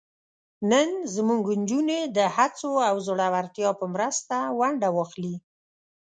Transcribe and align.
نن 0.69 0.89
زموږ 1.15 1.45
نجونې 1.61 1.99
د 2.17 2.19
هڅو 2.35 2.71
او 2.89 2.95
زړورتیا 3.07 3.69
په 3.79 3.85
مرسته 3.95 4.35
ونډه 4.59 4.89
واخلي. 4.97 5.35